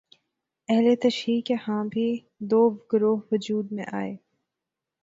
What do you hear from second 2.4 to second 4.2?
دو گروہ وجود میں آئے